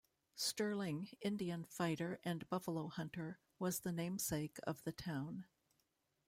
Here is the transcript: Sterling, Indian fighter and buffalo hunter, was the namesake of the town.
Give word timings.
Sterling, 0.35 1.09
Indian 1.21 1.63
fighter 1.63 2.19
and 2.25 2.49
buffalo 2.49 2.87
hunter, 2.87 3.37
was 3.59 3.81
the 3.81 3.91
namesake 3.91 4.57
of 4.65 4.81
the 4.83 4.91
town. 4.91 5.45